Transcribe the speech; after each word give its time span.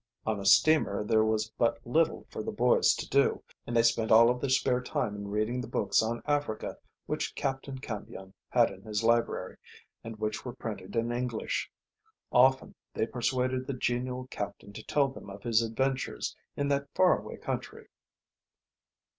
On 0.25 0.39
a 0.39 0.47
steamer 0.47 1.03
there 1.03 1.23
was 1.23 1.51
but 1.59 1.77
little 1.85 2.25
for 2.31 2.41
the 2.41 2.51
boys 2.51 2.95
to 2.95 3.07
do, 3.07 3.43
and 3.67 3.77
they 3.77 3.83
spent 3.83 4.11
all 4.11 4.31
of 4.31 4.41
their 4.41 4.49
spare 4.49 4.81
time 4.81 5.15
in 5.15 5.27
reading 5.27 5.61
the 5.61 5.67
books 5.67 6.01
on 6.01 6.23
Africa 6.25 6.75
which 7.05 7.35
Captain 7.35 7.77
Cambion 7.77 8.33
had 8.49 8.71
in 8.71 8.81
his 8.81 9.03
library, 9.03 9.57
and 10.03 10.15
which 10.17 10.43
were 10.43 10.55
printed 10.55 10.95
in 10.95 11.11
English. 11.11 11.69
Often 12.31 12.73
they 12.95 13.05
persuaded 13.05 13.67
the 13.67 13.73
genial 13.75 14.25
captain 14.31 14.73
to 14.73 14.81
tell 14.81 15.07
them 15.07 15.29
of 15.29 15.43
his 15.43 15.61
adventures 15.61 16.35
in 16.57 16.67
that 16.69 16.89
far 16.95 17.19
away 17.19 17.37
country. 17.37 17.87